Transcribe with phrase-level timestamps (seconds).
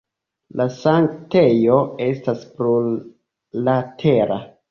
[0.61, 1.75] La sanktejo
[2.07, 4.41] estas plurlatera.